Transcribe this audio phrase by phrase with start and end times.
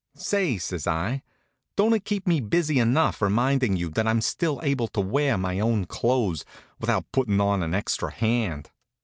[0.15, 1.21] "Say," says I,
[1.75, 5.59] "don't it keep me busy enough remindin' you that I'm still able to wear my
[5.59, 6.43] own clothes,
[6.79, 8.71] without puttin' on an extra hand?"